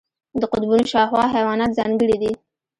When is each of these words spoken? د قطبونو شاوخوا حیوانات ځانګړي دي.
د 0.41 0.43
قطبونو 0.51 0.85
شاوخوا 0.93 1.23
حیوانات 1.35 1.71
ځانګړي 1.79 2.15
دي. 2.21 2.31